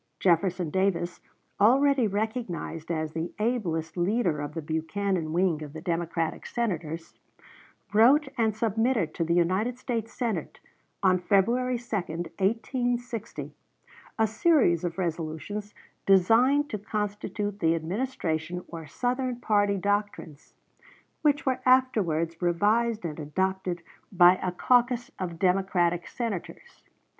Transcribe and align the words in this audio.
Jefferson 0.19 0.71
Davis, 0.71 1.19
already 1.59 2.07
recognized 2.07 2.89
as 2.89 3.13
the 3.13 3.31
ablest 3.37 3.95
leader 3.95 4.39
of 4.41 4.55
the 4.55 4.61
Buchanan 4.63 5.31
wing 5.31 5.61
of 5.61 5.73
the 5.73 5.81
Democratic 5.81 6.47
Senators, 6.47 7.13
wrote 7.93 8.27
and 8.35 8.55
submitted 8.55 9.13
to 9.13 9.23
the 9.23 9.35
United 9.35 9.77
States 9.77 10.11
Senate, 10.11 10.59
on 11.03 11.19
February 11.19 11.77
2, 11.77 11.95
1860, 11.95 13.53
a 14.17 14.25
series 14.25 14.83
of 14.83 14.97
resolutions 14.97 15.75
designed 16.07 16.67
to 16.71 16.79
constitute 16.79 17.59
the 17.59 17.75
Administration 17.75 18.65
or 18.69 18.87
Southern 18.87 19.35
party 19.39 19.77
doctrines, 19.77 20.55
which 21.21 21.45
were 21.45 21.59
afterwards 21.63 22.41
revised 22.41 23.05
and 23.05 23.19
adopted 23.19 23.83
by 24.11 24.37
a 24.37 24.51
caucus 24.51 25.11
of 25.19 25.37
Democratic 25.37 26.07
Senators. 26.07 26.81